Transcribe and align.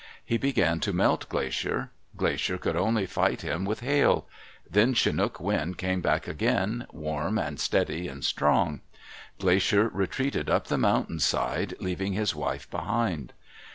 He 0.25 0.39
began 0.39 0.79
to 0.79 0.93
melt 0.93 1.29
Glacier. 1.29 1.91
Glacier 2.17 2.57
could 2.57 2.75
only 2.75 3.05
fight 3.05 3.41
him 3.43 3.65
with 3.65 3.81
hail. 3.81 4.27
Then 4.67 4.95
Chinook 4.95 5.39
Wind 5.39 5.77
came 5.77 6.01
back 6.01 6.27
again, 6.27 6.87
warm 6.91 7.37
and 7.37 7.59
steady 7.59 8.07
and 8.07 8.25
strong. 8.25 8.81
Glacier 9.37 9.89
retreated 9.89 10.49
up 10.49 10.69
the 10.69 10.77
mountain 10.79 11.19
side, 11.19 11.75
leaving 11.79 12.13
his 12.13 12.33
wife 12.33 12.67
behind. 12.71 13.33